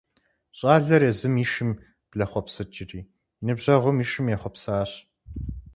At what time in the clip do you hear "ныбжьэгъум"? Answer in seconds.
3.45-3.97